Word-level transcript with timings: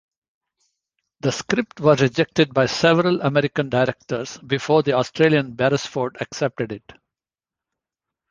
The 1.19 1.31
script 1.31 1.79
was 1.79 2.01
rejected 2.01 2.55
by 2.55 2.65
several 2.65 3.21
American 3.21 3.69
directors 3.69 4.39
before 4.39 4.81
the 4.81 4.93
Australian 4.93 5.53
Beresford 5.53 6.17
accepted 6.19 6.71
it. 6.71 6.93